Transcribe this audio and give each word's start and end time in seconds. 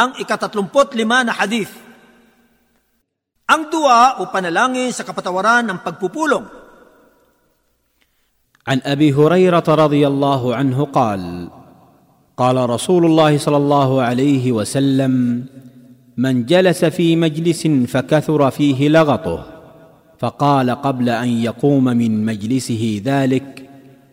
ang 0.00 0.16
ikatatlumpot 0.16 0.96
lima 0.96 1.20
na 1.20 1.36
hadith. 1.36 1.68
Ang 3.52 3.68
dua 3.68 4.24
o 4.24 4.32
panalangin 4.32 4.88
sa 4.96 5.04
kapatawaran 5.04 5.68
ng 5.68 5.78
pagpupulong. 5.84 6.46
عن 8.60 8.80
ابي 8.84 9.16
هريره 9.16 9.66
رضي 9.66 10.06
الله 10.06 10.42
عنه 10.54 10.78
قال 10.92 11.48
قال 12.36 12.56
رسول 12.70 13.02
الله 13.06 13.32
صلى 13.38 13.56
الله 13.56 13.90
عليه 14.02 14.52
وسلم 14.52 15.12
من 16.16 16.34
جلس 16.44 16.84
في 16.84 17.16
مجلس 17.16 17.66
فكثر 17.66 18.40
فيه 18.50 18.88
لغطه 18.88 19.40
فقال 20.18 20.68
قبل 20.70 21.08
ان 21.08 21.28
يقوم 21.28 21.84
من 21.84 22.24
مجلسه 22.24 23.00
ذلك 23.04 23.48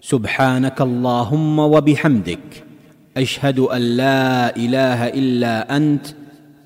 سبحانك 0.00 0.78
اللهم 0.80 1.58
وبحمدك 1.58 2.67
اشهد 3.17 3.59
ان 3.59 3.81
لا 3.81 4.55
اله 4.55 5.07
الا 5.07 5.75
انت 5.75 6.05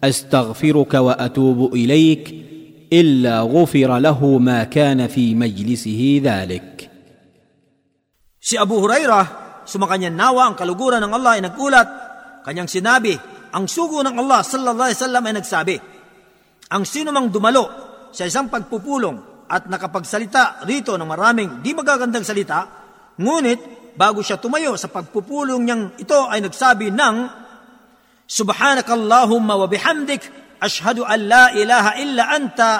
استغفرك 0.03 0.93
واتوب 0.93 1.73
اليك 1.73 2.25
الا 2.93 3.41
غفر 3.41 3.97
له 3.99 4.37
ما 4.37 4.63
كان 4.63 5.07
في 5.07 5.35
مجلسه 5.35 6.21
ذلك 6.23 6.89
Si 8.47 8.55
Abu 8.55 8.79
Hurairah, 8.79 9.25
sumakanyan 9.67 10.15
nawa 10.15 10.47
ang 10.47 10.55
kaluguran 10.55 11.03
ng 11.03 11.11
Allah 11.11 11.35
ay 11.35 11.43
nagulat. 11.43 11.87
Kanyang 12.47 12.71
sinabi, 12.71 13.11
ang 13.51 13.67
sugo 13.67 13.99
ng 13.99 14.15
Allah 14.15 14.39
sallallahu 14.39 14.87
alaihi 14.87 14.99
wasallam 15.03 15.23
ay 15.27 15.33
nagsabi, 15.35 15.75
ang 16.71 16.87
sino 16.87 17.11
mang 17.11 17.27
dumalo 17.27 17.67
sa 18.15 18.23
isang 18.23 18.47
pagpupulong 18.47 19.43
at 19.51 19.67
nakapagsalita 19.67 20.63
rito 20.63 20.95
ng 20.95 21.03
maraming 21.03 21.59
di 21.59 21.75
magagandang 21.75 22.23
salita, 22.23 22.59
ngunit 23.19 23.59
bago 23.96 24.24
siya 24.24 24.40
tumayo 24.40 24.74
sa 24.80 24.88
pagpupulong 24.88 25.62
niyang 25.62 25.96
ito 26.00 26.18
ay 26.28 26.40
nagsabi 26.40 26.92
ng 26.92 27.16
Subhanakallahumma 28.32 29.60
wa 29.60 29.68
bihamdik 29.68 30.24
ashhadu 30.56 31.04
an 31.04 31.20
la 31.28 31.44
ilaha 31.52 32.00
illa 32.00 32.32
anta 32.32 32.70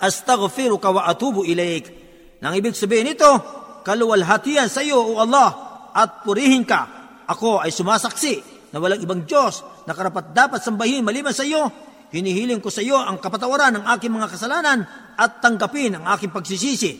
astaghfiruka 0.00 0.88
wa 0.88 1.04
atubu 1.04 1.44
ilaik. 1.44 1.84
Nang 2.40 2.56
ibig 2.56 2.72
sabihin 2.72 3.12
nito, 3.12 3.28
kaluwalhatian 3.84 4.72
sa 4.72 4.80
iyo, 4.80 4.98
O 4.98 5.20
Allah, 5.20 5.52
at 5.92 6.24
purihin 6.24 6.64
ka. 6.64 6.88
Ako 7.28 7.60
ay 7.60 7.70
sumasaksi 7.70 8.40
na 8.72 8.80
walang 8.80 9.04
ibang 9.04 9.28
Diyos 9.28 9.84
na 9.84 9.92
karapat 9.92 10.32
dapat 10.32 10.64
sambahin 10.64 11.04
maliban 11.04 11.36
sa 11.36 11.44
iyo. 11.44 11.68
Hinihiling 12.08 12.64
ko 12.64 12.72
sa 12.72 12.80
iyo 12.80 12.96
ang 12.96 13.20
kapatawaran 13.20 13.78
ng 13.80 13.84
aking 13.92 14.12
mga 14.16 14.32
kasalanan 14.32 14.84
at 15.16 15.44
tanggapin 15.44 15.96
ang 15.96 16.08
aking 16.12 16.32
pagsisisi. 16.32 16.92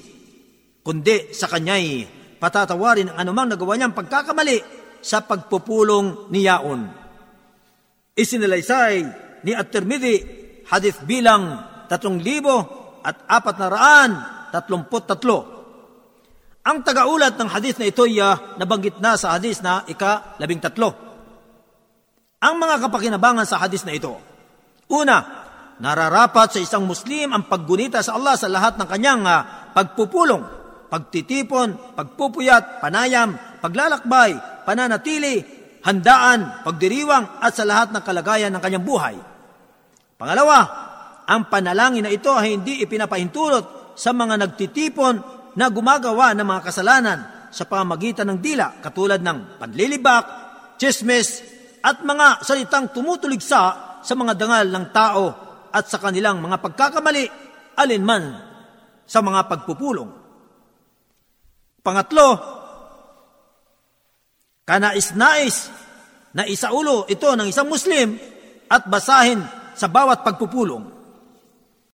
Kundi 0.84 1.33
sa 1.33 1.48
kanya'y 1.48 2.22
patatawarin 2.43 3.15
ang 3.15 3.23
anumang 3.23 3.55
nagawa 3.55 3.79
niyang 3.79 3.95
pagkakamali 3.95 4.59
sa 4.98 5.23
pagpupulong 5.23 6.27
niyaon. 6.35 6.91
Isinalaysay 8.19 8.95
ni 9.47 9.55
At-Tirmidhi 9.55 10.17
hadith 10.67 11.07
bilang 11.07 11.63
tatlong 11.87 12.19
libo 12.19 12.57
at 13.07 13.31
apat 13.31 13.57
na 13.63 13.69
raan 13.70 14.11
tatlumput 14.51 15.07
tatlo. 15.07 15.39
Ang 16.63 16.87
tagaulat 16.87 17.39
ng 17.39 17.51
hadith 17.51 17.79
na 17.83 17.91
ito 17.91 18.07
ay 18.07 18.23
uh, 18.23 18.59
nabanggit 18.59 19.03
na 19.03 19.19
sa 19.19 19.35
hadith 19.35 19.63
na 19.63 19.83
ika-labing 19.87 20.63
tatlo. 20.63 20.95
Ang 22.43 22.55
mga 22.59 22.87
kapakinabangan 22.87 23.47
sa 23.47 23.59
hadith 23.59 23.83
na 23.83 23.95
ito. 23.95 24.15
Una, 24.91 25.19
nararapat 25.83 26.55
sa 26.55 26.61
isang 26.63 26.87
Muslim 26.87 27.35
ang 27.35 27.51
paggunita 27.51 27.98
sa 27.98 28.15
Allah 28.15 28.39
sa 28.39 28.47
lahat 28.47 28.79
ng 28.79 28.87
kanyang 28.87 29.27
uh, 29.27 29.41
pagpupulong, 29.75 30.62
pagtitipon, 30.93 31.97
pagpupuyat, 31.97 32.85
panayam, 32.85 33.33
paglalakbay, 33.65 34.37
pananatili, 34.69 35.41
handaan, 35.81 36.61
pagdiriwang 36.69 37.41
at 37.41 37.57
sa 37.57 37.65
lahat 37.65 37.97
ng 37.97 38.03
kalagayan 38.05 38.53
ng 38.53 38.61
kanyang 38.61 38.85
buhay. 38.85 39.17
Pangalawa, 40.20 40.59
ang 41.25 41.48
panalangin 41.48 42.05
na 42.05 42.13
ito 42.13 42.29
ay 42.29 42.61
hindi 42.61 42.85
ipinapahintulot 42.85 43.97
sa 43.97 44.13
mga 44.13 44.37
nagtitipon 44.37 45.15
na 45.57 45.73
gumagawa 45.73 46.37
ng 46.37 46.45
mga 46.45 46.61
kasalanan 46.61 47.19
sa 47.48 47.64
pamagitan 47.64 48.29
ng 48.29 48.39
dila 48.45 48.85
katulad 48.85 49.20
ng 49.24 49.57
panlilibak, 49.57 50.24
chismis, 50.77 51.41
at 51.83 52.05
mga 52.05 52.45
salitang 52.47 52.92
tumutuligsa 52.92 53.63
sa 54.05 54.14
mga 54.14 54.33
dangal 54.39 54.67
ng 54.69 54.86
tao 54.92 55.24
at 55.73 55.89
sa 55.89 55.97
kanilang 55.98 56.39
mga 56.39 56.61
pagkakamali 56.63 57.24
alinman 57.80 58.39
sa 59.03 59.19
mga 59.24 59.51
pagpupulong. 59.51 60.22
Pangatlo, 61.83 62.39
kanais-nais 64.63 65.67
na 66.31 66.47
isaulo 66.47 67.11
ito 67.11 67.27
ng 67.27 67.51
isang 67.51 67.67
Muslim 67.67 68.15
at 68.70 68.87
basahin 68.87 69.43
sa 69.75 69.91
bawat 69.91 70.23
pagpupulong. 70.23 70.92